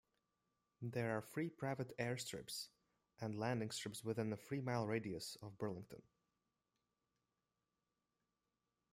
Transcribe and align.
There 0.81 1.15
are 1.15 1.21
three 1.21 1.47
private 1.47 1.95
airstrips 1.99 2.69
and 3.19 3.37
landing 3.37 3.69
strips 3.69 4.03
within 4.03 4.33
a 4.33 4.35
three-mile 4.35 4.87
radius 4.87 5.37
of 5.43 5.59
Burlington. 5.59 6.01